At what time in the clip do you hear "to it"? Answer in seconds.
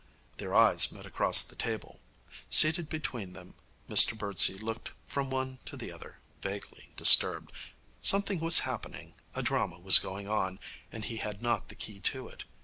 11.99-12.45